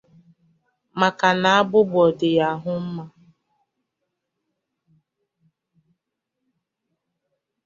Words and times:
Maka 0.99 1.29
na 1.41 1.49
agbụgbọ 1.59 2.01
dị 2.19 2.29
ya 2.37 2.47
ahụ 2.55 2.71
mma 2.85 3.03